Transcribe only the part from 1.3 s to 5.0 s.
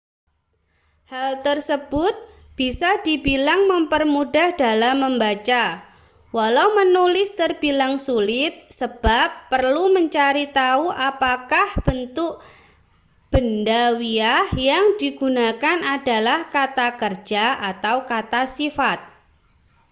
tersebut bisa dibilang mempermudah dalam